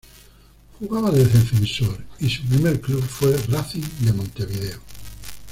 Jugaba 0.79 1.11
de 1.11 1.25
defensor 1.25 1.99
y 2.19 2.27
su 2.27 2.41
primer 2.41 2.81
club 2.81 3.03
fue 3.03 3.37
Racing 3.49 3.83
de 3.99 4.11
Montevideo. 4.13 4.81